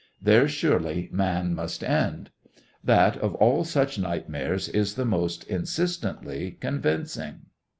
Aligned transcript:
There 0.19 0.47
surely 0.47 1.09
man 1.11 1.53
must 1.53 1.83
end. 1.83 2.31
That 2.83 3.17
of 3.17 3.35
all 3.35 3.63
such 3.63 3.99
nightmares 3.99 4.67
is 4.67 4.95
the 4.95 5.05
most 5.05 5.43
insistently 5.43 6.57
convincing. 6.59 7.41